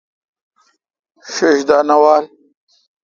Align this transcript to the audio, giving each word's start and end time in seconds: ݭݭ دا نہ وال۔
ݭݭ 1.31 1.57
دا 1.67 1.77
نہ 1.87 1.95
وال۔ 2.01 2.23